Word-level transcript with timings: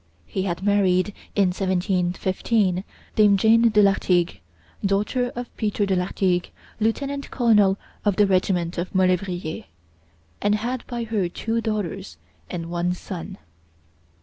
He 0.25 0.41
had 0.41 0.63
married, 0.63 1.13
in 1.35 1.49
1715, 1.49 2.83
dame 3.15 3.37
Jane 3.37 3.69
de 3.69 3.83
Lartigue, 3.83 4.39
daughter 4.83 5.31
of 5.35 5.55
Peter 5.57 5.85
de 5.85 5.95
Lartigue, 5.95 6.49
lieutenant 6.79 7.29
colonel 7.29 7.77
of 8.03 8.15
the 8.15 8.25
regiment 8.25 8.79
of 8.79 8.95
Molevrier, 8.95 9.65
and 10.41 10.55
had 10.55 10.87
by 10.87 11.03
her 11.03 11.29
two 11.29 11.61
daughters 11.61 12.17
and 12.49 12.71
one 12.71 12.93
son. 12.95 13.37